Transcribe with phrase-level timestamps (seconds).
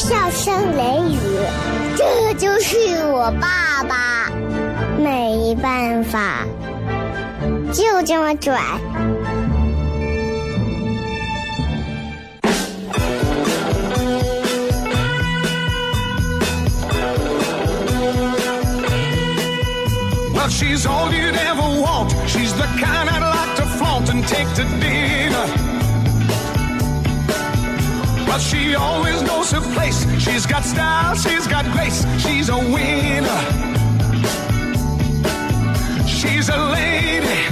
[0.00, 1.18] 笑声雷雨，
[1.94, 2.74] 这就是
[3.12, 4.32] 我爸爸，
[4.98, 6.46] 没办法，
[7.70, 8.58] 就这么拽。
[20.34, 22.10] Well, she's all you'd ever want.
[22.26, 25.69] She's the kind I'd like to flaunt and take to dinner.
[28.29, 30.05] But she always knows her place.
[30.19, 32.05] She's got style, she's got grace.
[32.19, 33.41] She's a winner.
[36.07, 37.47] She's a lady.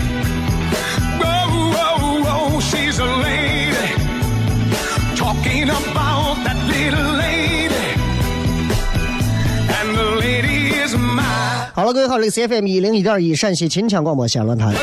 [1.20, 3.94] Whoa, whoa, whoa, she's a lady.
[5.16, 7.96] Talking about that little lady.
[9.80, 11.72] And the lady is mine.
[11.76, 14.74] 好了，各位好，这里是 FM 一零一点一陕西秦腔广播西安论坛，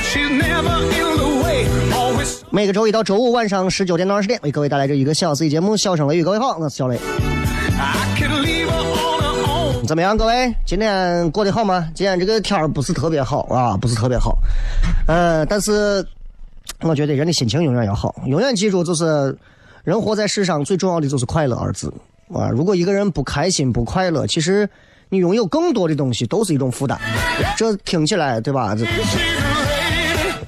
[2.56, 6.22] 每个周一到周五晚上十九点到二十点，为各位带来这一个小时的节目《笑声雷雨》。
[6.24, 6.98] 各位好，我是小雷。
[9.86, 10.56] 怎么样，各位？
[10.66, 11.92] 今天过得好吗？
[11.94, 14.38] 今天这个天儿不是特别好啊，不是特别好。
[15.06, 16.02] 呃，但是
[16.80, 19.38] 我觉得人的心情永远要好，永远记住，就是
[19.84, 21.94] 人活在世上最重要的就是快乐二字
[22.34, 22.48] 啊。
[22.48, 24.70] 如果一个人不开心、不快乐，其实
[25.10, 26.98] 你拥有更多的东西都是一种负担。
[27.58, 28.74] 这听起来对吧？
[28.74, 28.86] 这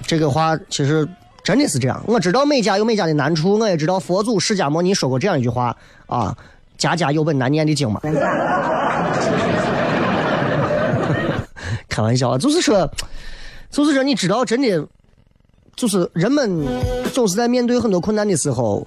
[0.04, 1.06] 这个话其实
[1.48, 2.04] 真的是这样。
[2.06, 5.74] 我知道每家有每家的难处，我也知道佛祖释迦牟尼说过这样一句话
[6.06, 6.36] 啊
[6.78, 8.02] ：“家家有本难念的经嘛。
[11.88, 12.86] ”开玩笑啊，就是说，
[13.72, 14.86] 就是说，你知道，真的，
[15.74, 16.66] 就是人们
[17.14, 18.86] 总是在面对很多困难的时候，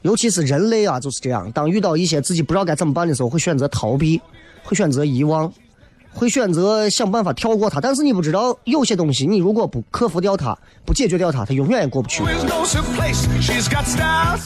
[0.00, 1.52] 尤其是人类啊，就是这样。
[1.52, 4.18] 当遇到一些自己不知道该怎么办的时候，会选择逃避，
[4.64, 5.52] 会选择遗忘，
[6.18, 7.80] 会选择想办法跳过它。
[7.80, 12.24] 但是你不知道，有些东西你如果不克服掉它，不解决掉它，它永远也过不去。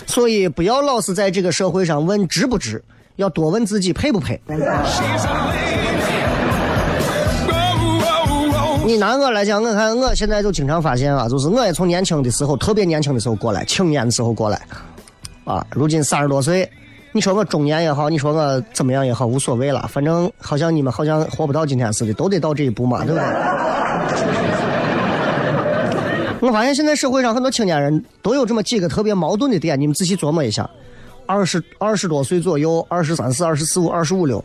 [0.06, 2.84] 所以不要老是在这个社会上问值不值，
[3.16, 4.38] 要多问自己配不配。
[8.84, 14.60] 你拿我来讲，我看我现在就经常发现啊，就是我也从年轻的时候，特别年轻的时候过来，青年的时候过来，
[15.44, 16.70] 啊，如今三十多岁，
[17.14, 23.22] 你说我中年也好，你说我怎么样也好，无所谓了，反正好像你们好像活不到今天似的，都得到这一步嘛，对不对？
[26.40, 30.68] 我发现现在社会上很多青年人都有这么几个特别矛盾的点，你们仔细琢磨一下。
[31.26, 34.42] 二十二十多岁左右，二十三四、二十四五、二十五六，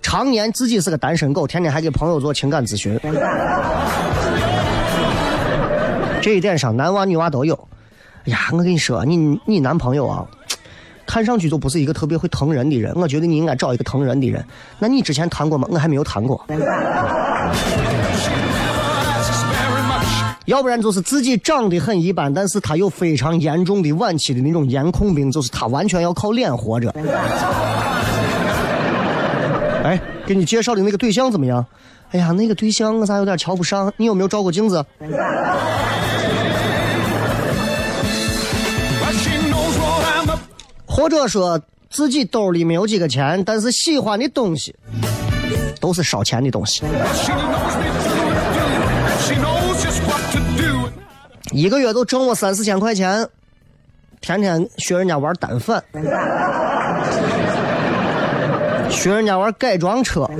[0.00, 2.98] 常年自己是个单身狗，天天还给朋友做情感咨询。
[6.22, 7.54] 这一点上，男娃女娃都有。
[8.26, 10.26] 哎呀，我跟你说，你你男朋友啊，
[11.06, 12.92] 看上去就不是一个特别会疼人的人。
[12.96, 14.44] 我觉得你应该找一个疼人的人。
[14.78, 15.66] 那你之前谈过吗？
[15.70, 16.44] 我还没有谈过。
[20.46, 26.90] 要不然就是自己长得很一般，但是他有非常严重的晚期的那种颜控病，就是他完全要靠脸活着。
[29.82, 31.64] 哎，给你介绍的那个对象怎么样？
[32.10, 33.92] 哎呀，那个对象我咋有点瞧不上？
[33.96, 34.84] 你有没有照过镜子？
[40.94, 41.60] 或者说
[41.90, 44.72] 自己兜里没有几个钱，但是喜欢的东西
[45.80, 46.84] 都是烧钱的东西。
[51.50, 53.28] 一个月都挣我三四千块钱，
[54.20, 55.82] 天天学人家玩单反，
[58.88, 60.30] 学人家玩改装车，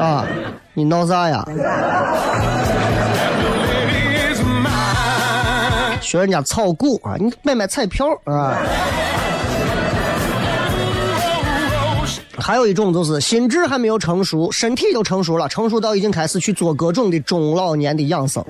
[0.00, 0.24] 啊，
[0.74, 1.44] 你闹啥呀？
[6.12, 8.58] 学人家炒股啊，你买买彩票啊？
[12.36, 18.44] 还有一种就是心智还没有成熟，身体就成熟了，成熟到已经开始去做各种的中老年的养生。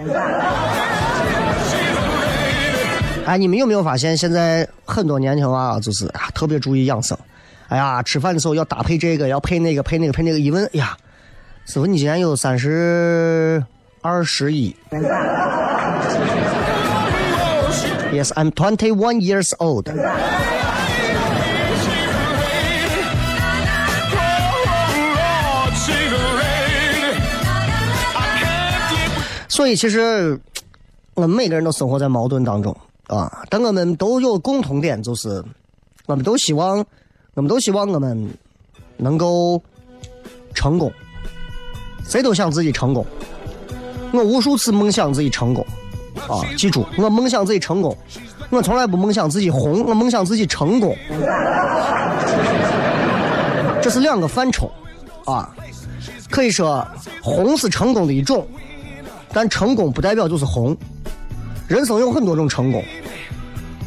[3.26, 7.16] 哎，你们有没有发现，现在很多年轻娃就是啊，特别注意养生。
[7.68, 10.40] 哎呀，吃饭的时候要搭配这个，要配那个，配那个，配那个。
[10.40, 10.96] 一问，哎呀，
[11.64, 13.62] 师傅，你今年有三十
[14.00, 14.74] 二十一
[18.12, 19.88] ？Yes, I'm twenty one years old.
[29.48, 30.38] 所以，其实
[31.14, 32.76] 我们每个人都生活在矛盾当中
[33.06, 35.42] 啊，但我们都有共同点，就是
[36.06, 36.84] 我们都希望，
[37.34, 38.30] 我们都希望我们
[38.96, 39.62] 能够
[40.54, 40.92] 成功。
[42.04, 43.06] 谁都想自己成功，
[44.12, 45.64] 我无数次梦想自己成功
[46.28, 46.40] 啊！
[46.56, 47.96] 记住，我梦想自己成功，
[48.50, 50.96] 我从来不梦想自己红，我梦想自己成功。
[53.80, 54.70] 这是两个范畴
[55.24, 55.48] 啊，
[56.30, 56.86] 可以说
[57.20, 58.46] 红是成功的一种。
[59.34, 60.76] 但成功不代表就是红，
[61.66, 62.84] 人生有很多种成功。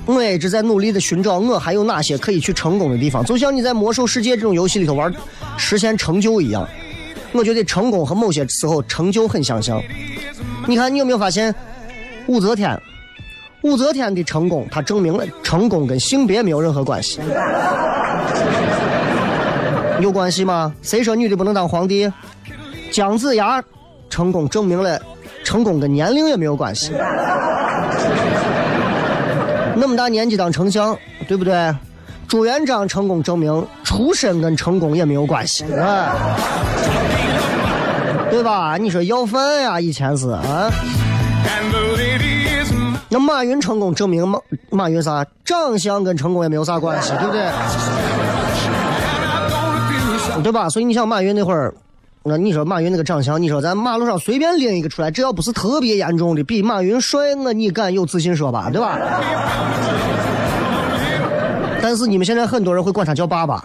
[0.08, 5.14] 我一直在努力的寻找我还有哪些可以去成功的地方，就像你在魔兽世界这种游戏里头玩
[5.58, 6.68] 实现成就一样。
[7.32, 9.82] 我觉得成功和某些时候成就很相像。
[10.68, 11.54] 你看，你有没有发现
[12.28, 12.80] 武则天？
[13.62, 17.20] 武则天的成功，她证明了成功跟性别没有任何关系。
[20.00, 20.74] 有关系吗？
[20.82, 22.12] 谁说女的不能当皇帝？
[22.92, 23.64] 姜子牙
[24.10, 25.00] 成功证明了。
[25.44, 26.92] 成功跟年龄也没有关系，
[29.76, 31.72] 那么大年纪当丞相，对不对？
[32.28, 36.36] 朱元璋成功证明出身跟成功也没有关系，啊，
[38.32, 38.76] 对吧？
[38.78, 40.72] 你说要饭呀，以前是啊。
[43.10, 44.40] 那马云成功证明马
[44.70, 45.26] 马云啥？
[45.46, 47.42] 长相跟成功也没有啥关系，对不对？
[50.44, 50.70] 对吧？
[50.70, 51.74] 所以你想马云那会儿。
[52.28, 58.98] 那你说马云那个长相，你说咱马路上随便拎一个出来，只要不是特别严重的，比马云帅，我你敢有自信说吧， 对吧？
[61.84, 63.64] 但是你们现在很多人会管他叫爸爸。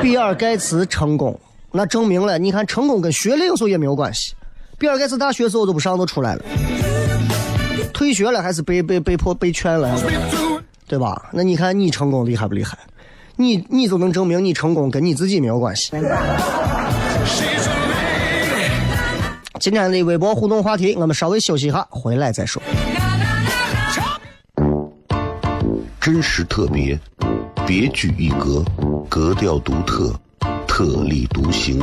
[0.00, 1.36] 比尔盖茨成功，
[1.72, 4.32] 那证明了，你看成功跟学历有时候也没有关系。
[4.78, 6.44] 比尔盖茨大学时候都不上都出来了，
[7.92, 9.98] 退学了还是被被被迫被劝了，
[10.86, 11.30] 对吧？
[11.32, 12.76] 那你看你成功厉害不厉害？
[13.36, 15.92] 你你就能证明你成功跟你自己没有关系。
[19.58, 22.62] 今天的微博互动话题，我们稍微休息一下，回来再说。
[26.00, 26.98] 真实特别，
[27.66, 28.64] 别具一格，
[29.08, 30.14] 格调独特，
[30.68, 31.82] 特立独行，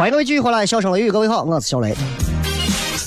[0.00, 1.94] 欢迎各位继续回来，笑声雷雨，各位好，我是小雷。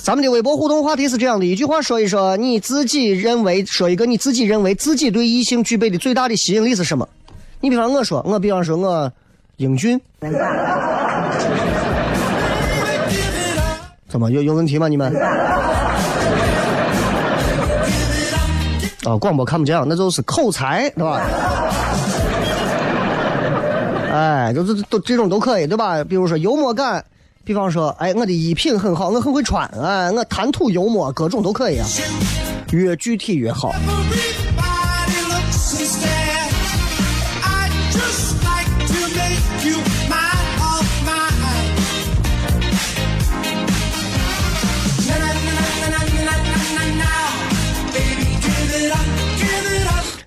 [0.04, 7.10] 咱们的微博互动话题是这样的：一句话说一说你自己认为，说一个你自己认为自己对异性具备的最大的吸引力是什么？
[7.62, 9.12] 你比方我说，我比方说我
[9.58, 10.00] 英俊。
[14.08, 14.88] 怎么有有问题吗？
[14.88, 15.12] 你们？
[19.04, 21.20] 啊，广播看不见，那就是口才，对吧？
[24.14, 26.04] 哎，就是都这种都可以，对吧？
[26.04, 27.04] 比如说幽默感，
[27.44, 31.88] 比方说，哎，我的衣品很好，我很会穿，哎，我谈吐幽默，各种都可以啊，
[32.72, 33.74] 越具体越好。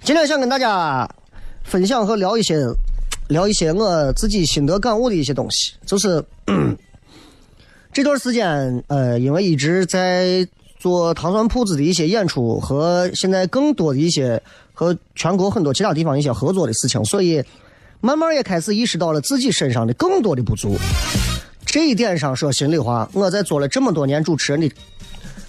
[0.03, 1.09] 今天想跟大家
[1.63, 2.65] 分享和聊一些
[3.29, 6.25] 聊一些我自己心得感悟的一些东西，就是
[7.93, 10.47] 这段时间，呃，因为一直在
[10.79, 14.41] 做糖蒜铺子的一些演出和现在更多的一些
[14.73, 17.43] 和全国很多其他地方一些合作的事情，所以
[18.01, 20.77] 慢慢也开始意识到了自己身上的更多的不足。
[21.65, 24.71] 这一点上说心里话，我在做了这么多年主持人的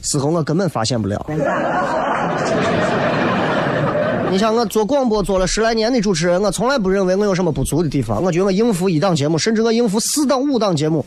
[0.01, 1.25] 时候，我根本发现不了。
[4.29, 8.21] 你像我做广播做了十来年的主持人，我从来不认为我有什么不足的地方。
[8.21, 11.05] 我觉得我应付一档节目，甚至我应付四档、五档节目，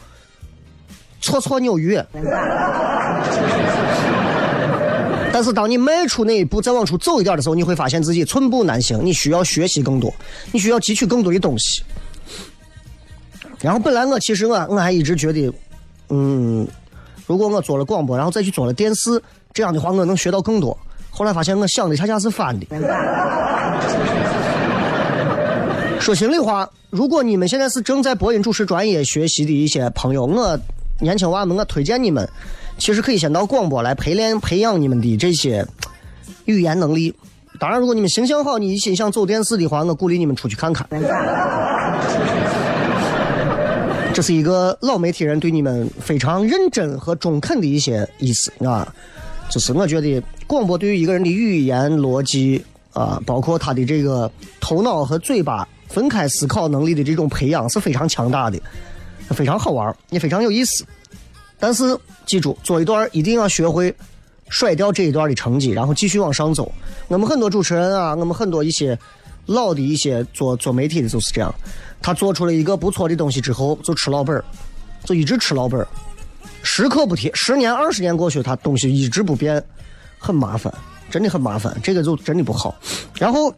[1.22, 2.00] 绰绰有余。
[5.32, 9.00] 但是当你迈出那一步，再往出走一点的时候，你会发现自己寸步难行。
[9.04, 10.12] 你需要学习更多，
[10.50, 11.82] 你需要汲取更多的东西。
[13.60, 15.52] 然后本来我其实我我还一直觉得，
[16.08, 16.66] 嗯，
[17.26, 19.22] 如果我做了广播，然后再去做了电视，
[19.52, 20.76] 这样的话我能学到更多。
[21.10, 22.66] 后来发现我想的恰恰是反的。
[26.00, 30.58] 说心里话，如果你们现在是正在播音主持专业学习的一些朋友，我
[30.98, 32.26] 年轻娃们，我推荐你们，
[32.78, 35.66] 其实可以先到广播来培练培养你们的这些
[36.46, 37.14] 语言能力。
[37.58, 40.86] 当然，如果你们形象好，你一心想走电视的话，我鼓励你们出去看看。
[44.14, 48.90] 这是一个老媒体人对你们非常认真和中肯的一些意思啊，
[49.50, 52.60] 就是我觉得广播对于一个人的语言逻辑
[52.92, 54.28] 啊，包括他的这个
[54.58, 58.60] 头脑和嘴巴分开思考能力的这种培养是非常强大的，
[59.28, 60.84] 非常好玩，也非常有意思。
[61.60, 63.94] 但是记住，做一段一定要学会
[64.48, 66.72] 甩掉这一段的成绩，然后继续往上走。
[67.06, 68.98] 我们很多主持人啊，我们很多一些
[69.46, 71.54] 老的一些做做媒体的就是这样，
[72.02, 74.44] 他做出了一个不错的东西之后，就吃老本儿，
[75.04, 75.86] 就一直吃老本儿，
[76.64, 79.62] 时刻不停，十年二十年过去，他东西一直不变，
[80.20, 80.72] 很麻烦，
[81.10, 82.74] 真的很麻烦，这个就真的不好。
[83.18, 83.52] 然后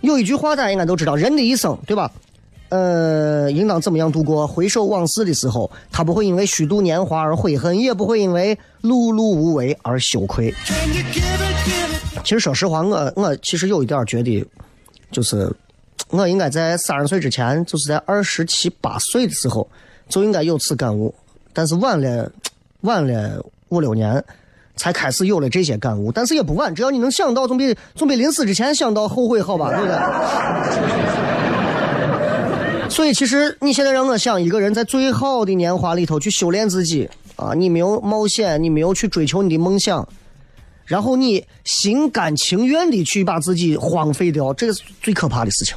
[0.00, 2.10] 有一句话大家应该都知道，人的一生，对吧？
[2.70, 4.46] 呃，应当怎么样度过？
[4.46, 10.54] 回首往事的时候，他不会因为虚度年华而悔恨，也不会因为碌碌无为而羞愧。
[12.22, 14.44] 其实说实话，我我其实有一点觉得，
[15.10, 15.52] 就是
[16.10, 19.68] 我应该在三十岁之前，就是在二十七八岁的时候
[20.08, 21.14] 就应该有此感悟，
[21.52, 22.30] 但是晚了
[22.82, 24.22] 晚了五六年。
[24.80, 29.94] 才开始有了这些感悟，但是也不晚，只要你能想到，总比总比临死之前想到后悔好吧，对不对？
[32.88, 37.06] 所以，其实你现在让我想，一个人在最好的年华里头去修炼自己
[37.36, 40.08] 啊，你没有冒险，你没有去追求你的梦想，
[40.86, 45.76] 然后你心甘情愿的去把自己荒废掉，这个是最可怕的事情。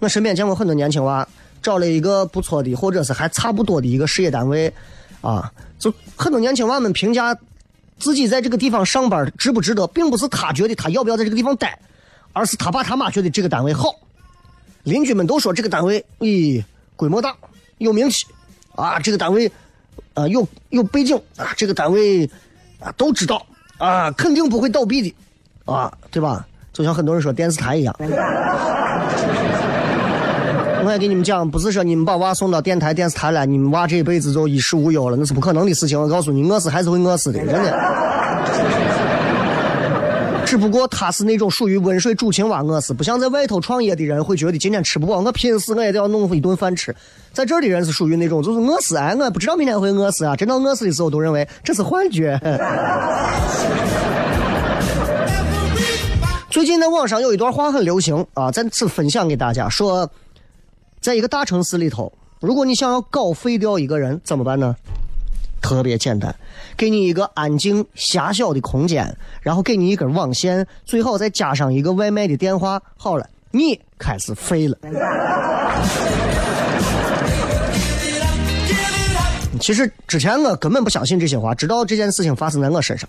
[0.00, 1.24] 我身边见过很多年轻娃，
[1.62, 4.70] 找了一个不错的，或者是还差不多的一个事业单位，
[5.20, 7.32] 啊，就很多年轻娃们评价
[7.98, 11.78] 自己在这个地方上班值不值得，并不是他觉得他要不要在这个地方待，
[12.32, 13.94] 而是他爸他妈觉得这个单位好。
[14.82, 16.62] 邻居们都说这个单位，咦，
[16.96, 17.34] 规模大，
[17.78, 18.26] 有名气，
[18.74, 19.50] 啊，这个单位，
[20.14, 22.28] 啊，有有背景啊，这个单位
[22.80, 23.46] 啊都知道
[23.78, 25.14] 啊，肯定不会倒闭的，
[25.64, 26.46] 啊，对吧？
[26.72, 27.94] 就像很多人说电视台一样。
[30.84, 35.98] 我也给你们讲，不是说你们把娃送到电台、电视台来，你们娃这一辈子就衣食无忧了，那是不可能的事情。
[35.98, 37.74] 我告诉你，饿死还是会饿死的， 真的。
[40.44, 46.94] 只不过他是那种属于温水煮青蛙饿死，不像在外头创业的人会觉得今天吃不饱，我拼死我也得要弄一顿饭吃。
[47.32, 52.38] 在这儿的人是属于那种就是饿死哎，我不知道明天会饿死啊，真到饿死的时候都认为这是幻觉。
[56.50, 60.08] 最近在网上有一段话很流行啊，在此分享给大家，说，
[61.04, 64.74] 在一个大城市里头，如果你想要搞废掉一个人，怎么办呢？
[65.60, 66.34] 特别简单，
[66.78, 72.80] 给你一个安静狭小的空间，然后给你一根网线，最好再加上一个外卖的电话。
[72.96, 74.78] 好了，你开始废了。
[79.60, 83.06] 其实之前我根本不相信这些话，直到这件事情发生在我身上。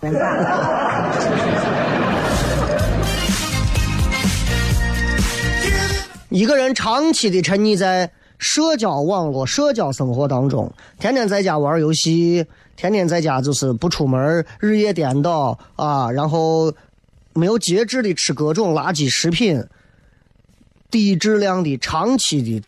[6.36, 16.74] 一个人长期的沉溺在社交网络、社交生活当中，天天在家玩游戏，天天在家就是不出门，日夜颠倒啊，然后
[17.32, 19.64] 没有节制的吃各种垃圾食品，
[20.92, 22.62] 低质量的、长期的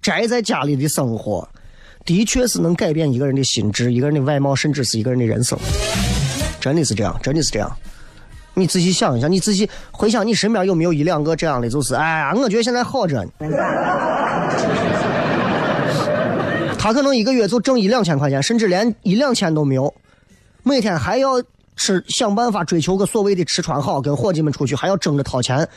[0.00, 1.48] 宅在家里的生活，
[2.04, 5.58] 的确是能改变一个人的心智、一个人的外貌，甚至是一个人的人生。
[6.60, 7.76] 真的是这样，真的是这样。
[8.58, 11.68] 你仔细想一下，你仔细回想，你身边有没有一两个这样的？
[11.70, 13.30] 就是，哎呀，我觉得现在好着呢。
[16.78, 19.92] 他可能一个月就挣一两千块钱，甚至连一两千都没有，
[20.62, 21.42] 每天还要
[21.76, 25.68] 吃想办法追求个所谓的吃穿好，跟伙计们出去还要争着掏钱，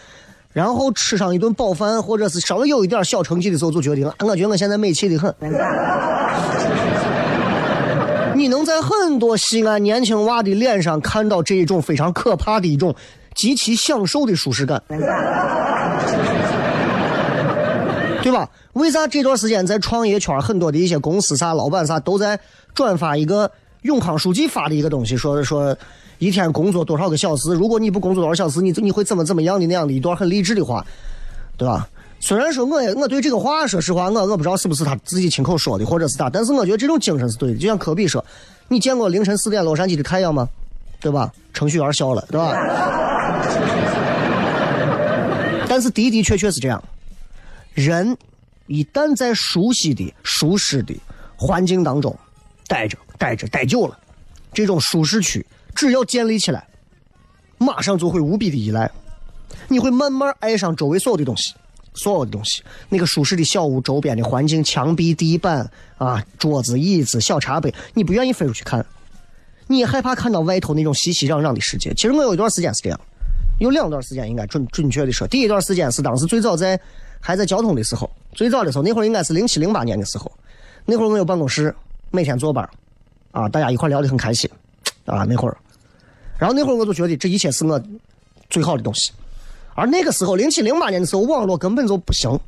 [0.53, 5.33] 然后吃上一顿饱饭，或者是稍微有一点小成绩的时候，就决定了，我觉得我现在美气的很。
[8.41, 12.95] 你能在很多西安年轻娃的脸上看到这一种非常可怕的一种
[13.35, 14.81] 极其享受的舒适感，
[18.23, 18.49] 对吧？
[18.73, 22.39] 为啥这段时间在创业圈很多的一些公司啥老板啥都在
[22.73, 23.51] 转发一个
[23.83, 25.77] 永康书记发的一个东西，说说
[26.17, 30.83] 一天工作多少个小时，如果你不工作多少小时，你你会怎么怎么样的那样的一段很励志的话，
[31.57, 31.87] 对吧？
[32.21, 37.57] 虽然说我也我对这个话，说实话，我我不知道是不是他自己亲口说的，或者是咋，但是我觉得这种精神是对的。
[37.57, 38.23] 就像科比说
[38.69, 40.47] ：“你见过凌晨四点洛杉矶的太阳吗？
[40.99, 42.53] 对吧？”程序员笑了，对吧？
[45.67, 46.81] 但是的的确确是这样，
[47.73, 48.15] 人
[48.67, 50.95] 一旦在熟悉的、舒适的
[51.35, 52.15] 环境当中
[52.67, 53.97] 待着、待着、待久了，
[54.53, 56.67] 这种舒适区只要建立起来，
[57.57, 58.91] 马上就会无比的依赖，
[59.67, 61.55] 你会慢慢爱上周围所有的东西。
[61.93, 68.85] 所有的东西，那个舒适的小屋周边的环境，墙壁、地板啊，桌子、椅子、小茶杯，你不愿意飞出去看，
[69.67, 71.93] 你害怕看到外头那种熙熙攘攘的世界。
[71.93, 72.99] 其实我有一段时间是这样，
[73.59, 76.79] 有两段时间应该准准确的说，第一段时间是当时最早在
[77.19, 79.05] 还在交通的时候，最早的时候那会儿？
[79.05, 80.31] 应该是零七零八年的时候，
[80.85, 81.09] 那会儿。
[81.09, 81.75] 我有办公室，
[82.09, 82.67] 每天坐班，
[83.31, 84.49] 啊，大家一块聊得很开心，
[85.05, 85.57] 啊，那会儿，
[86.37, 87.81] 然后那会儿我就觉得这一切是我
[88.49, 89.11] 最好的东西。
[89.73, 92.39] 而那个时候，零七零八年的时候，网络根本就不行。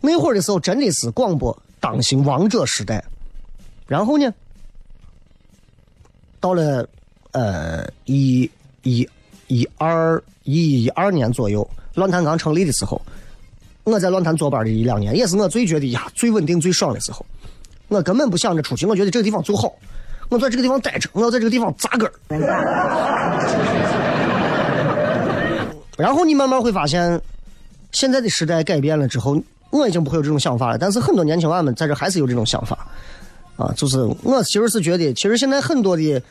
[0.00, 3.02] 那会儿的时候，真的是广播当行王者时代。
[3.86, 4.32] 然后呢，
[6.40, 6.88] 到了
[7.32, 8.48] 呃一
[8.82, 9.08] 一
[9.48, 13.00] 一二一一二年左右，论坛刚成立的时候，
[13.84, 17.24] 我在论坛坐班的一两年，也是我最觉得呀最稳定、最爽的时候。
[17.88, 19.72] 我根本不想着出去，我觉得这个地方就好，
[20.28, 22.12] 我在这个地方待着，我要在这个地方扎根儿。
[25.98, 27.20] 然后你慢慢会发现，
[27.90, 29.36] 现在的时代改变了之后，
[29.70, 30.78] 我已经不会有这种想法了。
[30.78, 32.86] 但是很多年轻娃们在这还是有这种想法，
[33.56, 36.22] 啊，就是我其实是觉得，其实现在很多的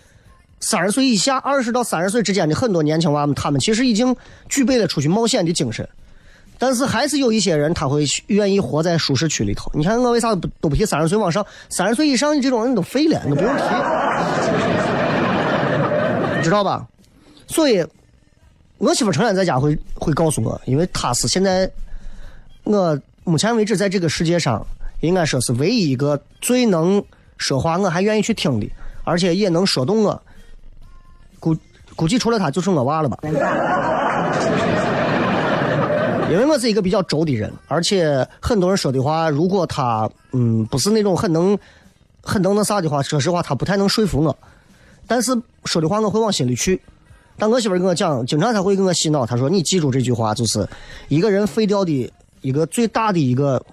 [0.62, 4.16] 三十岁以下、二十到三十岁之间的很多年轻娃们，他们其实已经
[4.48, 5.86] 具备了出去冒险的精神，
[6.58, 9.70] 但是还是有一些人他会愿意活在舒适区里头。
[9.74, 11.46] 你看我为啥不都不提三十岁往上？
[11.68, 13.64] 三十岁以上的这种人都废了，你都不用提，
[16.42, 16.88] 知道吧？
[17.48, 17.86] 所以。
[18.80, 21.70] 我媳妇成天在家会会告诉我，因为她是现在
[22.64, 24.66] 我目前为止在这个世界上
[25.00, 27.04] 应该说是唯一一个最能
[27.38, 28.70] 说话，我还愿意去听的，
[29.04, 30.22] 而且也能说动 我。
[31.40, 31.56] 估
[31.96, 33.18] 估计除了她就剩我娃了吧。
[36.30, 41.58] 因为我是一个比较轴的人，而且很多人说的话，如果他嗯不是那种很能
[42.22, 44.38] 很能那啥的话，说实话他不太能说服我。
[45.08, 45.32] 但是
[45.64, 46.82] 说的话我会往心里去。
[47.38, 49.26] 但我媳妇跟我讲，经常她会跟我洗脑。
[49.26, 50.68] 她说：“你记住这句话，就是
[51.08, 53.64] 一个人废掉的一个最大的一个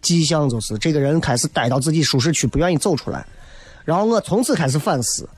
[0.00, 3.26] 迹象，就是这个人开始待到自己舒适区，不愿意走出来。”
[3.84, 5.28] 然后我从此开始反思。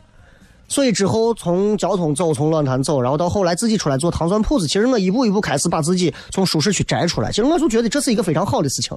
[0.68, 4.68] 所以之后从交通走，从论坛走，然后到后来自己出来做糖蒜铺子。
[4.68, 7.30] 其实我一步一步开始把自己从舒适区摘出来。
[7.30, 8.96] 其实我就觉得这是一个非常好的事情。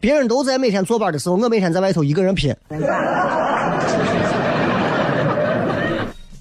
[0.00, 2.52] 别人都在每天坐班的时候，我每天在外头一个人拼。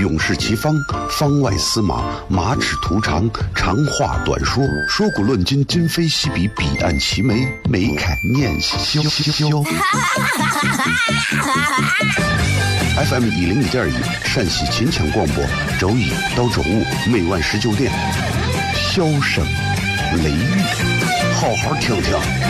[0.00, 0.74] 勇士齐方，
[1.10, 9.44] 方外司马，马齿图长，长话短说，说古论今，今非昔比，彼岸齐眉，眉开眼笑笑。
[12.96, 15.44] FM 一零一点一，陕西秦腔广播，
[15.78, 17.92] 周一到周五每晚十九点，
[18.74, 19.44] 笑声
[20.24, 20.62] 雷雨，
[21.34, 22.49] 好好听听。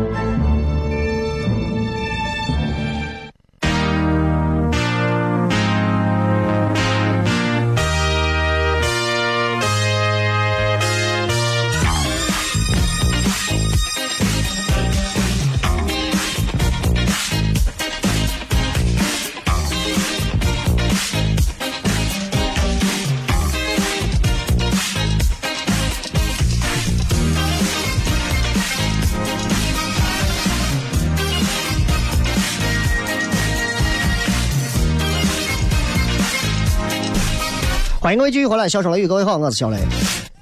[38.01, 39.77] 欢迎各位继续回来，小声雷雨，各位好，我是小雷。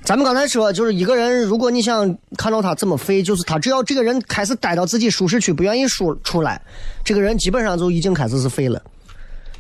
[0.06, 6.62] 咱们刚才说，就是一个人，如果你想看到他怎么废，就是他只要这个人开始待到自己舒适区，不愿意出出来，
[7.04, 8.82] 这个人基本上就已经开始是废了。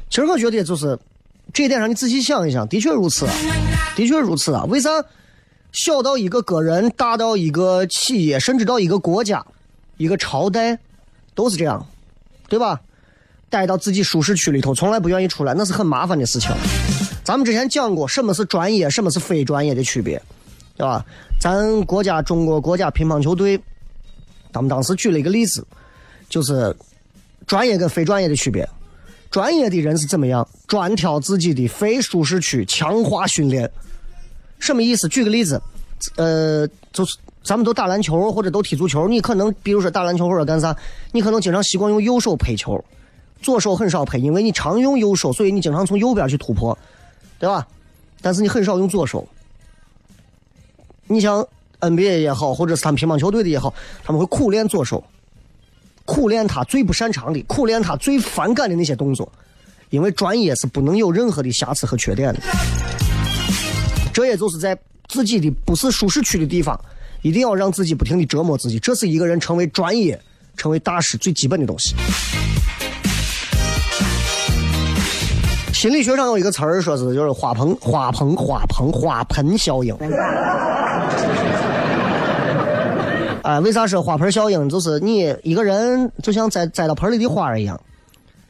[0.09, 0.97] 其实我觉得就是
[1.51, 3.27] 这一点上，你仔细想一想，的确如此，
[3.97, 4.63] 的确如此啊。
[4.69, 4.89] 为啥
[5.73, 9.45] 小到一个个人，大到一个企业，甚至到一个国家、
[9.97, 10.79] 一个朝代，
[11.35, 11.85] 都是这样，
[12.47, 12.79] 对吧？
[13.49, 16.49] 待到自己舒适区里头，从来不愿意出来，那是很麻烦的事情。
[17.23, 20.21] 咱们之前讲过什么是专业，什么是非专业的区别，
[20.75, 21.05] 对吧？
[21.39, 23.59] 咱国家中国国家乒乓球队，
[24.51, 25.65] 他们当时举了一个例子，
[26.27, 26.75] 就是
[27.45, 28.67] 专业跟非专业的区别。
[29.31, 30.47] 专业的人是怎么样？
[30.65, 33.69] 专挑自己的非舒适区，强化训练。
[34.57, 35.07] 什么意思？
[35.07, 35.61] 举个例子，
[36.15, 40.75] 呃，就是咱们都打篮球或者都踢足球，你可能比如说打篮球或者干啥，
[41.11, 42.83] 你可能经常习惯用右手拍球，
[43.41, 46.75] 左手很少拍，因为你常用右手，所以你经常从右边去突破。
[47.39, 47.65] 对吧？
[48.21, 49.27] 但是你很少用左手。
[51.07, 51.43] 你像
[51.79, 53.73] NBA 也好，或者是他们乒乓球队的也好，
[54.03, 55.03] 他们会苦练左手，
[56.05, 59.31] 苦练他最不擅长的，苦练他最反感的那些动作，
[59.89, 62.39] 因为专业是不能有任何的瑕疵和缺点的。
[64.13, 66.79] 这也就是在自己的不是舒适区的地方，
[67.21, 70.19] 一定要让自己不停的折磨自己，这是一个人成为专业、
[70.57, 71.95] 成为大师最基本的东西。
[75.79, 79.95] 心理学上有一个词儿，说是就是花盆、花盆、花盆、花盆效应。
[83.43, 84.67] 哎， 为啥说花盆效应？
[84.67, 87.79] 就是你一个人就像栽栽到盆里的花儿一样，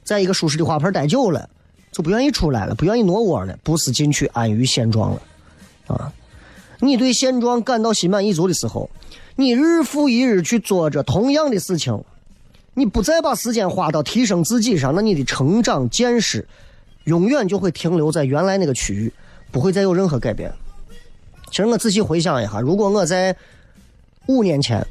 [0.04, 1.48] 在一个舒适的花盆待久了，
[1.92, 5.22] 就不愿意出来了，不愿意挪窝了，不思进取，安于现状了。
[5.86, 6.12] 啊，
[6.80, 8.90] 你对现状感到心满意足的时候，
[9.36, 12.04] 你日复一日去做着同样的事情，
[12.74, 16.48] 你不再把时间花到提升自己上，那你的成长见识。
[17.10, 19.12] 永远就会停留在原来那个区域，
[19.52, 20.54] 不会再有任何改变。
[21.50, 23.36] 其实我仔细回想一下，如果我在
[24.28, 24.86] 五年前、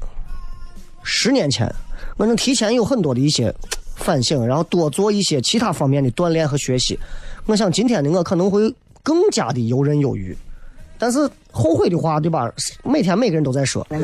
[1.04, 1.72] 十年前，
[2.16, 3.54] 我能提前有很多的一些
[3.94, 6.98] 反省，然后多做一些其他方面的锻炼和学习，
[7.46, 10.36] 我想今天的我可能会更加的游刃有余。
[10.98, 12.52] 但是后悔的话，对吧？
[12.82, 13.86] 每天每个人都在说。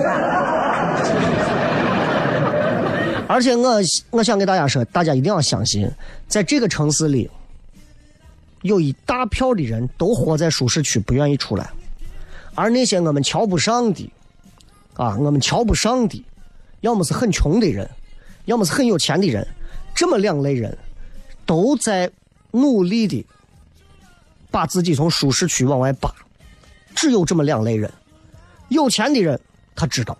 [3.26, 5.90] 而且我我想给大家说，大家一定要相信，
[6.28, 7.28] 在这个城市里。
[8.64, 11.70] 有一大票的人都活在舒适区，不愿意出来，
[12.54, 14.10] 而那些我们瞧不上的，
[14.94, 16.24] 啊，我们瞧不上的，
[16.80, 17.86] 要么是很穷的人，
[18.46, 19.46] 要么是很有钱的人，
[19.94, 20.74] 这么两类人，
[21.44, 22.10] 都在
[22.52, 23.22] 努力的
[24.50, 26.10] 把自己从舒适区往外扒。
[26.94, 27.92] 只有这么两类人，
[28.68, 29.38] 有钱的人
[29.76, 30.16] 他知道，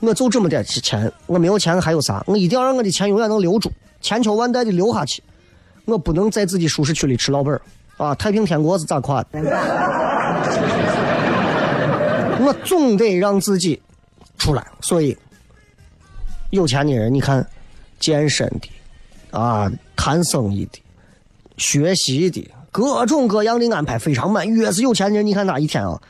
[0.00, 2.24] 我就这么点钱，我没有钱还有啥？
[2.26, 5.22] 我一定要让我的钱永远能留住，千秋万代的留下去，
[5.84, 7.60] 我不能在自己舒适区里吃老本儿。
[7.96, 9.40] 啊，太平天国是咋垮的？
[12.44, 13.80] 我总得让自己
[14.36, 15.16] 出来，所以
[16.50, 17.46] 有钱的人，你看，
[18.00, 18.68] 健身的，
[19.38, 20.82] 啊，谈生意的，
[21.56, 24.48] 学习的，各种各样的安排非常满。
[24.48, 26.00] 越是有钱的人，你看他一天啊，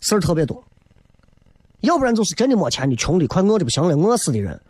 [0.00, 0.62] 事儿特别多。
[1.80, 4.60] 要不然就是真的没钱的，穷的快饿的不行了，饿死的人，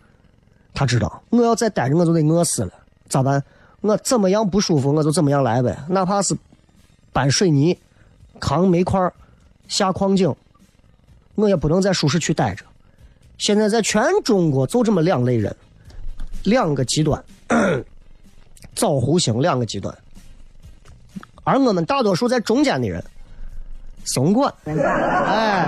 [0.73, 2.71] 他知道我要再待着我就得饿死了，
[3.09, 3.43] 咋办？
[3.81, 6.37] 我怎么样不舒服我就怎么样来呗，哪怕是。
[7.13, 7.79] 搬水泥、
[8.39, 9.13] 扛煤块、
[9.67, 10.35] 下矿井，
[11.35, 12.65] 我也不能在舒适区待着。
[13.37, 15.55] 现在在全中国就这么两类人，
[16.45, 17.23] 两个极端，
[18.75, 19.97] 枣弧形两个极端，
[21.45, 23.05] 而我们大多数在中间的人，
[24.05, 25.67] 怂管，哎。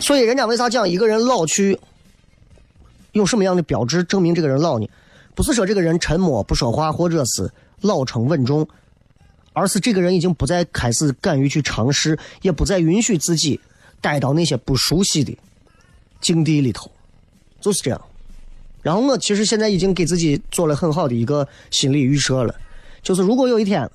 [0.00, 1.78] 所以人家为啥讲一个人老去，
[3.12, 4.88] 有什么样的标志证明这个人老呢？
[5.38, 7.48] 不是说这个人沉默不说话，或者是
[7.82, 8.66] 老成稳重，
[9.52, 13.60] 而是这个人已经不再开始敢于去尝试，也不再允许自己
[14.00, 15.38] 待到那些不熟悉的
[16.20, 16.90] 境地里头，
[17.60, 18.00] 就是这样。
[18.82, 22.52] 然后我其实现在已经给自己做了很好的一个心理预设了，
[23.00, 23.88] 就是如果有一天，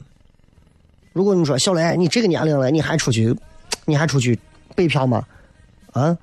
[1.12, 3.36] 如果你说小雷，你这个年龄了，你还出去，
[3.84, 4.40] 你还出去
[4.76, 5.22] 北漂吗？
[5.92, 6.18] 啊，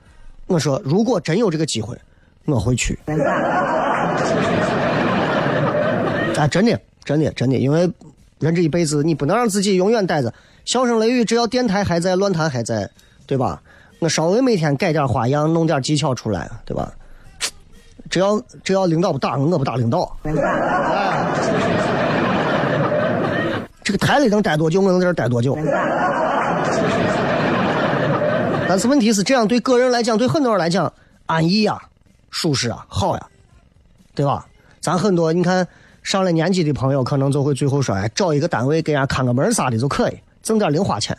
[0.47, 1.95] 我说如果真有这个机会，
[2.47, 2.99] 我会去。
[6.41, 7.81] 啊，真的，真的，真的，因为
[8.39, 10.33] 人这一辈子，你不能让自己永远待着。
[10.65, 12.89] 笑声雷雨，只要电台还在，乱谈还在，
[13.27, 13.61] 对吧？
[13.99, 16.91] 我稍微每天改点花样，弄点技巧出来，对吧？
[18.09, 20.17] 只要只要领导不打我，我不打领导。
[20.23, 20.33] 哎，
[23.85, 25.59] 这个台里能待多久，我能在这待多久。
[28.67, 30.91] 但是问题是，这样对个人来讲，对很多人来讲，
[31.27, 31.79] 安逸呀、
[32.31, 33.27] 舒适啊、好呀，
[34.15, 34.47] 对吧？
[34.81, 35.69] 咱很多你看
[36.03, 41.17] 上了年纪的朋友，可能就会最后说，哎，找一个单位给人家看个门啥的就可以，挣点零花钱。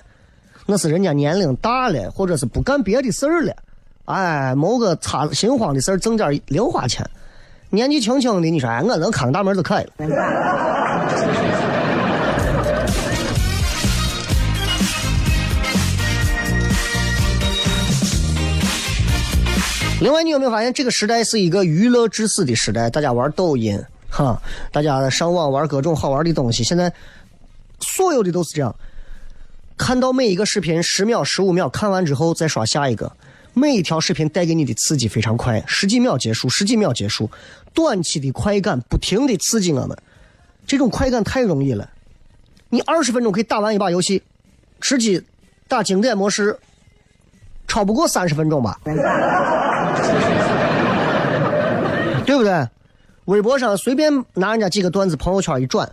[0.66, 3.56] 那是人家年龄大了，或者是不干别的事儿了，
[4.06, 7.08] 哎，谋个擦心慌的事儿，挣点零花钱。
[7.70, 9.92] 年纪轻轻的，你说，哎，我能看个大门就可以了。
[20.02, 22.90] 另外，你有没有发现这个时代是一个娱乐至死的时代？
[22.90, 23.80] 大家玩抖音，
[24.12, 24.40] 哈，
[24.72, 26.64] 大家上网玩各种好玩的东西。
[26.64, 26.94] 现在
[27.80, 28.76] 所有的都是这样，
[29.78, 33.12] 看到每一个视频十秒、十五秒，看完之后再刷下一个。
[33.54, 37.30] 每一条视频带给你的刺激非常快，十几秒结束，十几秒结束，
[37.74, 39.98] 短期的快感不停的刺激我们。
[40.68, 41.90] 这种快感太容易了，
[42.70, 44.22] 你二十分钟可以打完一把游戏，
[44.80, 45.22] 吃鸡
[45.68, 46.58] 打经典模式，
[47.68, 48.80] 超不过三十分钟吧。
[52.26, 52.68] 对不对？
[53.26, 55.90] 微博上随便拿人家几个段子，朋友圈一转，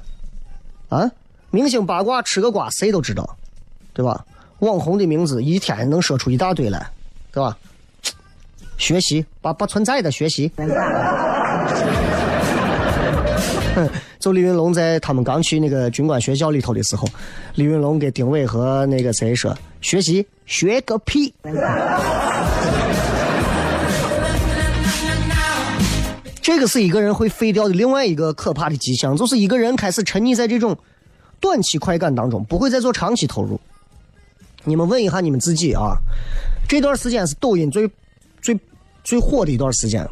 [0.89, 1.11] 啊，
[1.51, 3.37] 明星八卦吃个瓜谁都知道，
[3.93, 4.25] 对吧？
[4.61, 6.91] 网红的名字一天能说出一大堆来，
[7.31, 7.57] 对吧？
[8.77, 10.51] 学习把不存在的学习。
[14.19, 17.09] 就李云龙在他们刚去那个军官学校里头的时候，
[17.55, 21.33] 李云龙给丁伟和那个谁说：“学习学个屁！”
[26.49, 30.75] 这个是一个人会废掉的另外一个可怕的迹象，就是一个人开始沉溺在这种
[31.41, 33.61] 短期快感当中，不会再做长期投入。
[34.65, 35.93] 你们问一下你们自己啊，
[36.67, 37.87] 这段时间是抖音最
[38.41, 38.59] 最
[39.05, 40.09] 最火的一段时间，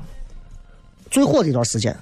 [1.10, 1.96] 最火的一段时间。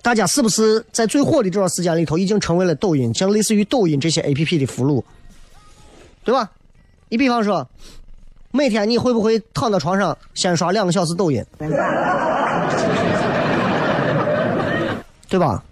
[0.00, 5.02] 大家是不是在最火的这段时间里头，已经成为了抖音，像类似于抖音这些 A P P 的俘虏，
[6.22, 6.48] 对吧？
[7.08, 7.68] 你比方说，
[8.52, 11.44] 每天你会不会躺在床上先刷两个小时抖音？
[15.32, 15.64] 对吧？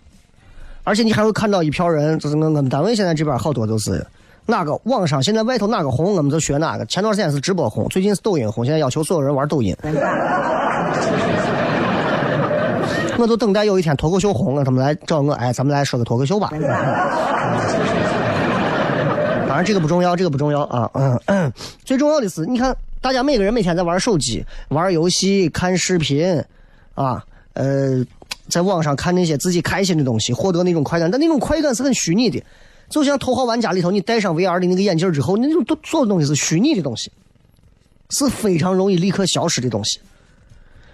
[0.85, 4.03] 而且你还会看到一票人，就是我我们单位现在这边好多都是
[4.47, 6.87] 哪个网上现在外头哪个红，我们就学哪个。
[6.87, 9.77] 前段时间是直播红，最近是抖音红，现在要求所有人玩抖音。
[13.19, 16.49] 我就等待有一天脱口秀红了，他们来找我，哎，咱们来说个脱口秀吧。
[19.47, 20.91] 当然这个不重要，这个不重要啊，
[21.27, 21.53] 嗯，
[21.85, 26.43] 最重要的是，你看大家每个人每天在玩手机、玩游戏、看视频，
[26.95, 28.03] 啊，呃，
[28.51, 32.43] 在网上看那些自己开心的东西，获得那种快感，但那种快感是很虚拟的，
[32.89, 37.11] 就像《头号玩家》里头，你戴上 VR 的那个眼镜之后，那种都所有东西是虚拟的东西，
[38.11, 40.01] 是非常容易立刻消失的东西。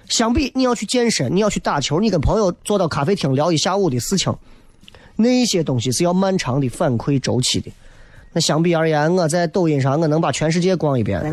[0.08, 4.32] 相比你要去健身，你要去打球，你跟朋友坐到咖啡厅聊一下午的事情，
[5.16, 7.72] 那些东西是要漫长的反馈周期的。
[8.32, 11.20] 那相比而言，我在抖音上我能把全世界逛一遍，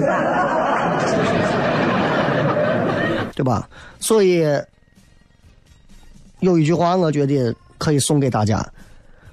[3.35, 3.67] 对吧？
[3.99, 4.45] 所以
[6.43, 8.61] 有一句话，我觉得可以送给大家：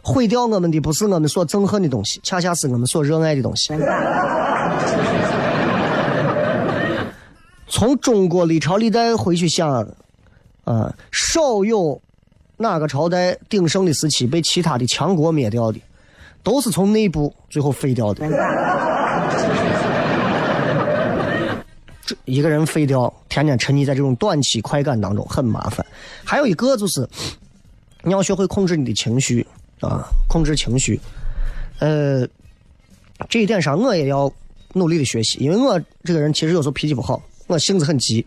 [0.01, 3.75] 毁掉我们的不是我们所憎恨的东西，恰恰是我们所热爱的东西。
[7.67, 9.85] 从中国历朝历代回去想，
[10.65, 12.01] 啊，少有
[12.57, 15.81] 哪个朝代鼎盛的时期被其他的强国灭掉的，
[16.45, 18.25] 都是从内部最后废掉的。
[22.25, 25.85] 一个人废掉，天天沉溺在这种短期快感当中，很麻烦。
[26.25, 27.09] 还有一个就是，
[28.03, 29.47] 你要学会控制你的情绪
[29.81, 31.01] 啊，控制情绪。
[31.79, 32.27] 呃，
[33.29, 34.33] 这一点上我也要
[34.75, 37.23] 努力的学习，因为我这个人其实有时候脾气不好。
[37.47, 38.25] 我性子很急，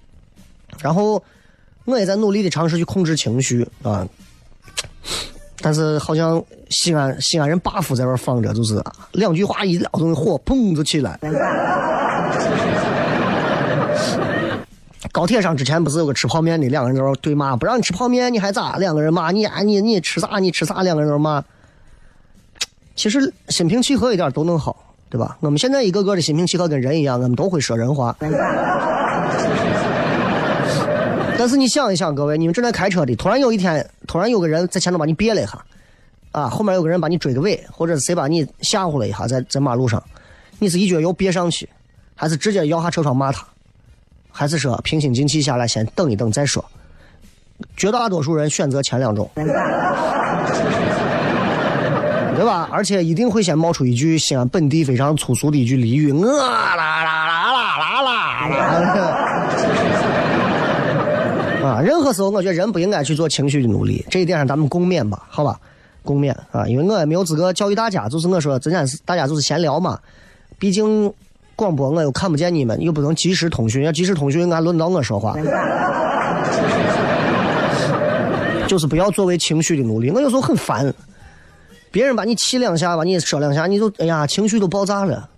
[0.82, 1.24] 然后
[1.86, 4.06] 我也在努力的尝试去控制情绪啊，
[5.62, 11.18] 但是好像西安西安人 buff 在这放着，就是两句话一撂东西火，砰就起来。
[15.14, 18.78] 高铁上之前不是有个吃泡面的，两个人在那对骂，不让你吃泡面你还咋？
[18.78, 20.82] 两个人骂你啊你你吃啥你吃啥？
[20.82, 21.44] 两个人在那骂。
[22.96, 24.76] 其实心平气和一点都能好，
[25.12, 25.38] 对吧？
[25.40, 28.16] 我们现在一个个的心平气和跟人一样，我们都会说人话。
[31.38, 35.64] 但是你想一想，各位，你们正在开车的，突然有一天，突然有个人在前头把你别了一下，
[36.32, 40.02] 啊，后面有个人把你追个尾，或者是谁把你吓唬了一下，在在马路上，
[40.58, 41.70] 你是一脚油别上去，
[42.16, 43.46] 还是直接摇下车窗骂他，
[44.34, 46.66] 还是说平心静气下来先等一等再说？
[47.78, 49.30] 绝大多数人选择前两种，
[52.36, 52.68] 对吧？
[52.72, 58.10] 而且一定会先冒出一句西安本地非常粗俗的一句俚语：我啦啦啦啦啦啦啦。
[61.64, 65.58] 啊，任何时候我觉得人不应该去做情绪的奴隶，这一点上咱们共勉吧，好吧，
[66.04, 69.98] 共勉啊，因为我也没有资格教育大家，就是我说，咱家是大家就是闲聊嘛，
[70.60, 71.14] 毕竟
[71.64, 75.36] 广播我又看不见你们，又不能及时通讯，要及时通讯，俺轮到我说话，
[78.68, 80.94] 就是不要作为情绪的奴隶，我有时候很烦，
[81.90, 85.30] 别人把你气两下，把你说两下，你就哎呀，情绪都爆炸了。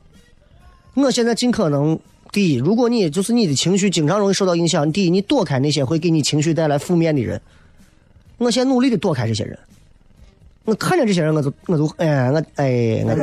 [0.96, 2.00] 我现在尽可能。
[2.32, 7.40] 第一，如果你就是你的情绪经常容易受到影响，第一，你躲开那些会给你情绪带来负面的人。
[8.40, 9.58] 我先努力的躲开这些人。
[10.66, 13.16] 我看见这些人，我就我就哎我哎我，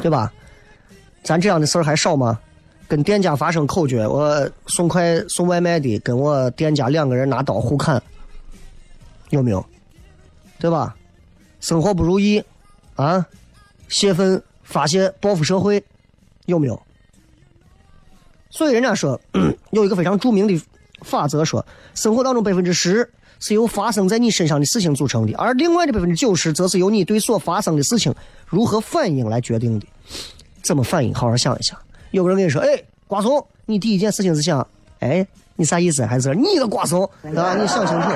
[0.00, 0.32] 对吧？
[1.22, 2.38] 咱这样的事儿还少吗？
[2.88, 8.02] 跟店家发生口角，我送快送外卖的跟我店家两个人拿刀互砍，
[9.30, 9.64] 有没有？
[10.58, 10.96] 对吧？
[11.60, 12.42] 生活不如意
[12.96, 13.26] 啊，
[13.88, 14.42] 泄愤。
[14.62, 15.82] 发泄报复社会，
[16.46, 16.80] 有没有？
[18.50, 19.20] 所以人家说
[19.72, 20.62] 有一个非常著名的
[21.00, 28.14] 法则，说生活当中百分之十是由发生在你身上的事情组成的，而另外的百分之九十则是由你对所发生的事情
[28.46, 29.86] 如何反应来决定的。
[30.62, 31.12] 怎么反应？
[31.12, 31.76] 好好想一想。
[32.12, 34.64] 有个人跟你说：“哎，瓜怂，你第一件事情是想，
[35.00, 35.26] 哎，
[35.56, 36.04] 你啥意思？
[36.04, 37.02] 还是你个瓜怂？
[37.34, 38.08] 啊，你想清楚。”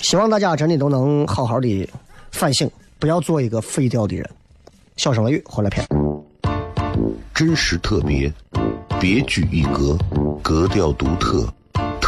[0.00, 1.88] 希望大家真的都能好好的
[2.30, 2.68] 反省。
[2.98, 4.26] 不要做一个废掉的人。
[4.96, 5.86] 小声了语，回来片。
[7.34, 8.32] 真实特别，
[8.98, 9.98] 别具一格，
[10.40, 11.46] 格调独特，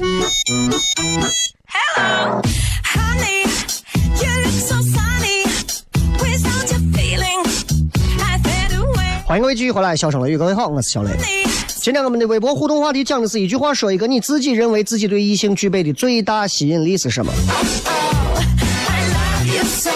[0.00, 0.14] Hello,
[2.84, 3.42] honey,
[4.14, 5.42] you look so sunny.
[6.20, 7.42] Without your feeling,
[8.20, 9.24] I fade away.
[9.26, 11.10] 欢迎各位继续回来，笑声雷雨，各位好，我是小雷。
[11.80, 17.32] 今天我们的微博互动话题讲的是一句话，说一个你自己认为自己对异性具备的最大吸引力是什么
[18.86, 19.90] ？I love you so,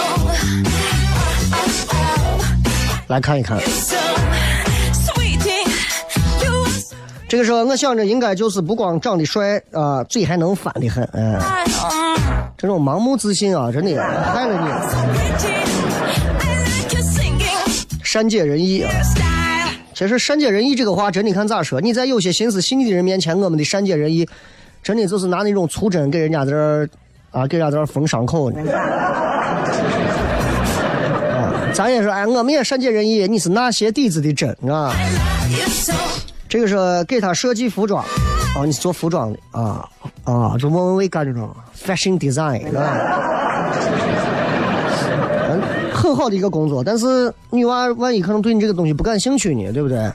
[3.07, 3.61] 来看一看，
[7.33, 11.41] 这个时候我想着应该就是不光长得帅啊、嘴还能翻的很，嗯、
[12.59, 14.69] 这种盲目自信啊，真的害了你。
[18.05, 18.91] 善解人意啊，
[19.95, 21.81] 其实善解人意这个话，真的看咋说。
[21.81, 24.29] 你在有些心思细腻的人面前，我们的善解人意，
[24.83, 26.87] 真的就是拿那种粗针给人家在这儿
[27.31, 28.61] 啊，给人家在这儿缝伤口呢。
[31.33, 34.95] 啊，咱也说，哎，我们也善解人意，你是哪些底子的针啊？
[36.53, 38.05] 这个是给他设计服装，
[38.55, 39.89] 啊，你是做服装的啊
[40.25, 43.73] 啊，就莫文蔚干这种 fashion design 啊，
[45.49, 45.63] 嗯，
[45.95, 50.13] 很好的一个工作，但是女娃万一可能对你这个东西不感兴趣呢，对不对？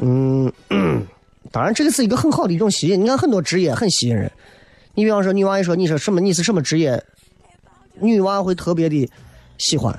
[0.00, 0.50] 嗯，
[1.52, 2.98] 当然这个是一个很好的一种吸引。
[2.98, 4.32] 你看很多职业很吸引人，
[4.94, 6.98] 你比方说女娃一说你说什么你是什么职业，
[8.00, 9.06] 女娃会特别的
[9.58, 9.94] 喜欢。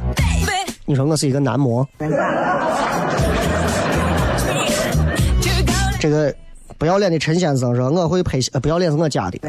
[0.85, 1.87] 你说我是一个男模，
[6.03, 6.35] 这个
[6.77, 9.39] 不要脸的陈先生说我会拍，呃不要脸是我家的，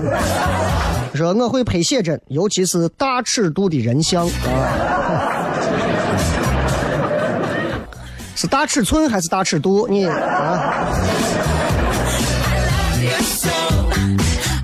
[1.12, 5.50] 说我会拍写真，尤其是大尺度的人像啊。
[8.38, 9.88] 是大尺寸还是大尺度？
[9.88, 10.94] 你啊，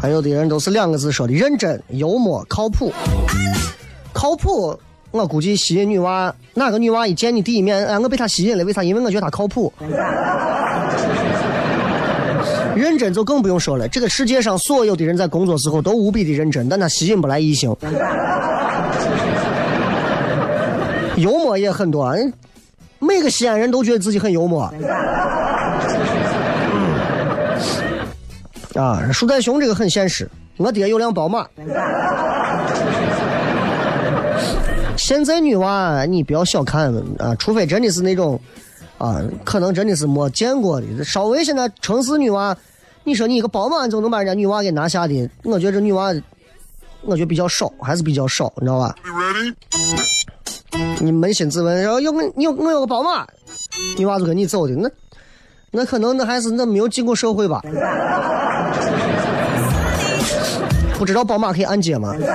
[0.00, 2.94] 还有的人都是两个字说的：认真、幽默、靠谱。
[4.12, 4.78] 靠谱，
[5.10, 8.84] 我估计吸引女娃，哪个女娃一见你第一面，哎，我被她吸引了，为啥？
[8.84, 9.72] 因为我觉得她靠谱。
[12.76, 17.74] 认真就更不用说了，这个世界上所有的人在工作时候都无比的认真，但他吸引不来异性。
[21.16, 22.14] 幽默也很多，
[22.98, 24.72] 每个西安人都觉得自己很幽默。
[28.74, 31.46] 啊，树袋熊这个很现实，我爹有辆宝马。
[34.96, 38.40] 现在女娃你不要小看啊，除非真的是那种
[39.00, 41.02] 啊，可能真的是没见过的。
[41.02, 42.54] 稍微现在城市女娃，
[43.02, 46.12] 你说你一个宝马就能把人家女娃给拿下的，我觉得这女娃，
[47.00, 48.94] 我觉得比较少，还是比较少，你知道吧？
[51.00, 53.26] 你扪心自问，然后有个你有我有个宝马，
[53.96, 54.90] 女娃就跟你走的，那
[55.70, 57.62] 那可能那还是那没有进过社会吧？
[60.98, 62.14] 不知道宝马可以按揭吗？
[62.18, 62.28] 对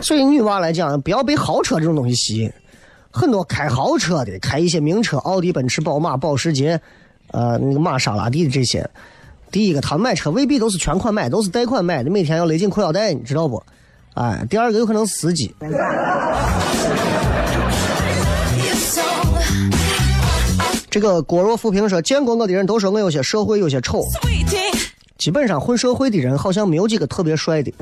[0.00, 2.50] 所以女娃来讲，不要被豪车这种东西吸引。
[3.12, 6.80] 很多开豪车的，开一些名车，奥迪、奔驰、宝马、保时捷，
[7.30, 8.88] 呃，那个玛莎拉蒂的这些。
[9.50, 13.62] 第一个，他买车未必都是全款买，都是贷款买的，每天要勒紧裤腰带，你知道不？
[14.14, 15.54] 哎，第二个有可能司机，
[20.90, 24.02] 这个郭若浮萍说，见过我的人都说我有些社会有些丑，
[25.18, 27.72] 基本上混社会的人好像没有几个特别帅的。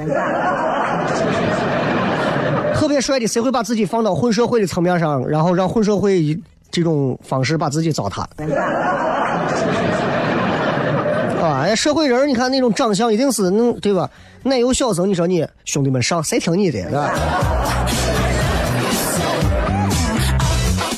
[2.81, 8.25] 特别帅的，谁会把自己放到混社会的层面上，然后让混社会以这种方式把自己糟蹋？
[11.45, 14.09] 啊，社会人你看那种长相一定是那对吧？
[14.45, 16.89] 奶油小生，你说你兄弟们上，谁听你的？
[16.89, 17.11] 是吧？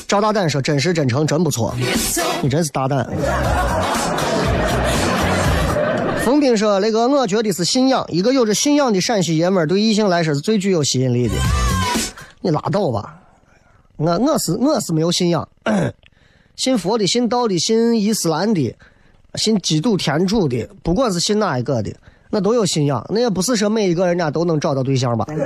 [0.07, 1.75] 赵大胆说：“真实真诚，真不错，
[2.41, 3.05] 你真是大胆。”
[6.23, 11.33] 冯斌说：“那个，我觉得是信仰，一个有着信仰的陕西爷们儿，对异性来说是最具有吸引力的。
[12.43, 13.15] 你拉倒吧，
[13.95, 15.47] 我我是我是没有信仰，
[16.57, 18.75] 信佛的、信道的、信伊斯兰的、
[19.35, 21.95] 信基督天主的，不管是信哪一个的，
[22.29, 23.01] 那都有信仰。
[23.09, 25.25] 那也不是说每一个人家都能找到对象吧.
[25.29, 25.39] Mm.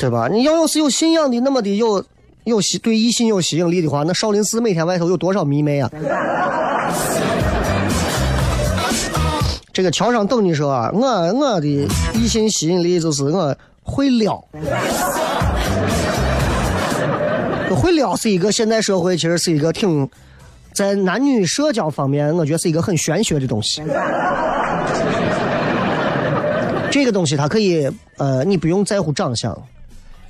[0.00, 0.26] 对吧？
[0.26, 2.04] 你要要是有信仰的，那么的有
[2.42, 5.88] 有吸对异性有吸引力的话，那少林寺每天外头有多少迷妹啊？
[9.72, 11.66] 这个桥上等你说啊，我我的
[12.14, 14.42] 异性吸引力就是我会撩。
[17.76, 20.08] 会撩是一个现代社会其实是一个挺
[20.72, 23.82] 在男女社交方面，我觉得是一个很玄学的东西。
[26.90, 29.56] 这个东西它可以，呃，你不用在乎长相，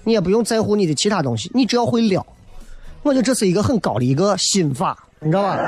[0.05, 2.27] 你也不用在乎你的其他东西，你只要会撩，
[3.03, 5.59] 我觉得这是一个很高的一个心法，你知道吧？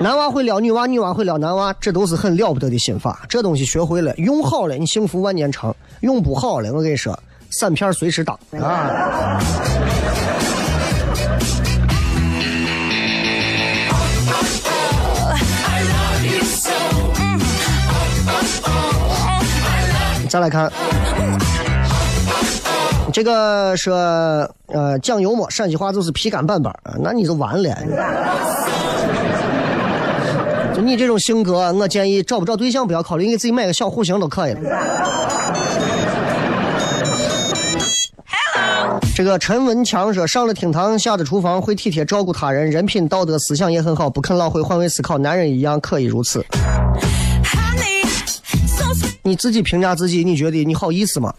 [0.00, 3.20] 男娃会撩女娃，女娃会撩男娃，这都是很了不得的心法。
[3.28, 7.18] 这东西学会了，用好了，你幸福万年长；用不好了，我跟你说，
[7.50, 9.40] 散片随时当啊.
[20.28, 20.70] 再来看，
[23.12, 23.96] 这个说
[24.66, 27.74] 呃讲幽默，陕西话就是皮干板板，啊那你就完了。
[30.74, 34.60] 就你这种性格，我建议找不着对象不要考虑，你给自己买个小户型都可以了。
[39.16, 46.44] 这个陈文强说，上了厅堂，下了厨房，会体贴照顾他人，人品道德思想也很好，不啃老会换位思考，男人一样可以如此。
[49.22, 51.34] 你自己评价自己，你觉得你好意思吗？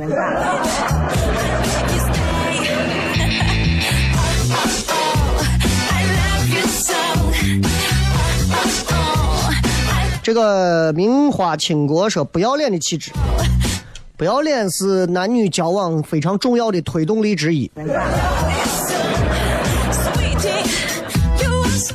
[10.29, 13.11] 这个名花倾国说，不要脸的气质，
[14.15, 17.67] 不要脸是男女交往非常重要的推动力之一。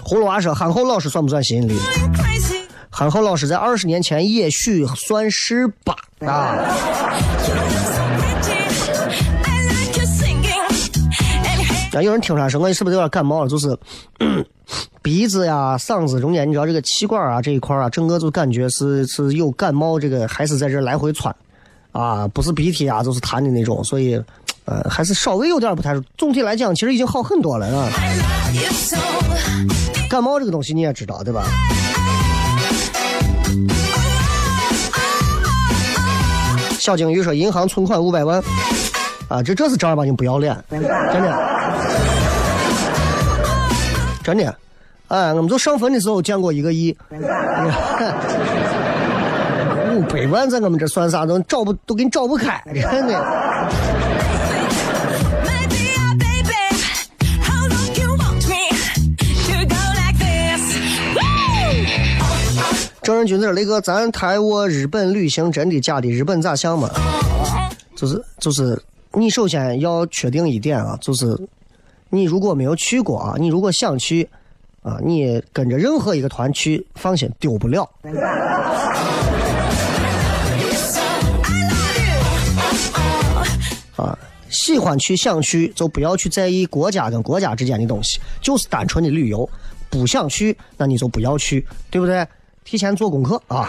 [0.03, 1.78] 葫芦娃说，憨厚老师算不算吸引力？
[2.91, 5.95] 憨厚老师在二十年前也许算是吧
[6.26, 6.59] 啊。
[11.95, 13.49] 啊，有人听出来说我是不是有点感冒了？
[13.49, 13.76] 就是、
[15.01, 21.34] 鼻子呀、嗓子中间，你知道这个气管啊这一块啊，整个就感觉是是有感冒，这个还是在这来回窜，
[21.92, 24.20] 啊，不是鼻涕啊，就是痰的那种，所以，
[24.64, 25.95] 呃，还是稍微有点不太。
[26.18, 27.88] 总体来讲，其实已经好很多了啊。
[30.11, 31.45] 感冒这个东西你也知道对吧？
[36.78, 38.42] 小金鱼说银行存款五百万，
[39.28, 40.88] 啊，这这是正儿八经不要脸，真的，
[44.25, 44.57] 真的，
[45.09, 46.97] 哎，我们就上坟的时候见过一个亿，
[49.95, 51.27] 五百万在我们这算啥？
[51.27, 53.12] 都找不都给你找不开，真的。
[55.45, 56.57] My dear baby,
[57.43, 58.70] how long you want me
[59.29, 60.62] to go like this?
[63.03, 66.09] 正人君子，雷哥，咱台湾日本旅行真的假的？
[66.09, 66.89] 日本咋想嘛？
[67.95, 71.39] 就是就是，你首先要确定一点啊，就是
[72.11, 74.29] 你如果没有去过啊，你如果想去
[74.83, 77.89] 啊，你跟着任何一个团去，放心丢不了。
[83.97, 84.17] 啊，
[84.49, 89.49] 喜欢去想去，就不要去在意国家跟国家之间的东西，就是单纯的旅游。
[89.91, 92.27] 不想去，那你就不要去，对不对？
[92.65, 93.69] 提前做功课啊。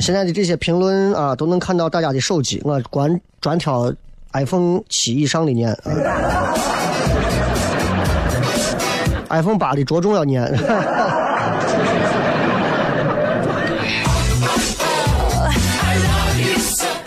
[0.00, 3.92] 现在的这些评论啊，都能看到大家的手机，我管专挑
[4.32, 6.54] iPhone 七以上的念、啊、
[9.30, 10.42] ，iPhone 八的着重要念。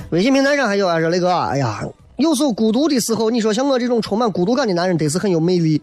[0.09, 1.79] 微信平台上还有啊，说雷哥，哎呀，
[2.17, 5.81] 有时候孤独的时候，你说像我这种充满孤独感的男人，得是很有魅力。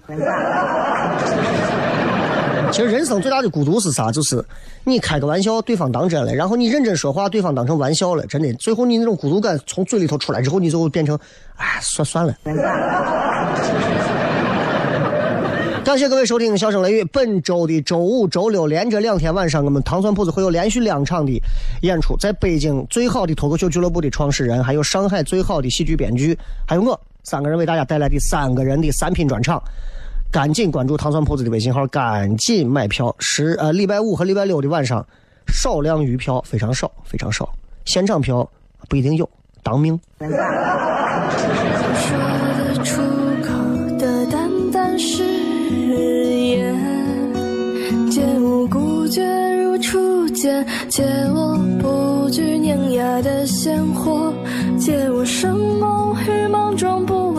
[2.71, 4.13] 其实人生最大的孤独是啥？
[4.13, 4.45] 就是
[4.85, 8.25] 你开个玩笑，对方当真了；然后你认真说话，对方当成玩笑了。
[8.27, 11.19] 真的，最后你那种孤独感从嘴里头出来之后，你就变成，
[11.57, 12.35] 哎，算算了。
[15.85, 17.03] 感谢各位收听《笑声雷雨》。
[17.11, 21.33] 本周的周五、周六连着两天晚上，我们糖蒜铺子会有连续两场的
[21.81, 29.63] 演出，在北京最好的脱口秀俱乐部的创始人，还有上海最好的喜剧编剧，还有我三个人为大家带来的三个人的三品专场。
[30.31, 33.15] 赶紧关注糖蒜铺子的微信号，赶紧买票。
[33.19, 35.05] 十呃，礼拜五和礼拜六的晚上，
[35.47, 37.49] 少量余票，非常少，非常少，
[37.87, 38.47] 现场票
[38.91, 39.29] 不一定有，
[39.63, 39.99] 当命。
[40.19, 40.29] 说
[42.59, 43.01] 得出
[43.43, 43.49] 口
[43.99, 46.77] 的单单是言，
[48.11, 49.25] 借我孤绝
[49.63, 51.05] 如初见，借
[51.35, 54.31] 我不惧碾压的鲜活，
[54.79, 57.38] 借我生猛与莽撞，不，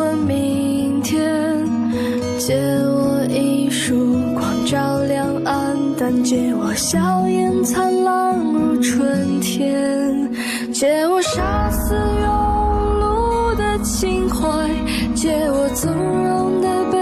[2.49, 3.93] 借我一束
[4.33, 10.27] 光照亮暗淡，借我笑颜灿烂如春天，
[10.73, 12.25] 借我杀死庸
[12.97, 14.67] 碌的情怀，
[15.13, 16.98] 借我纵容的悲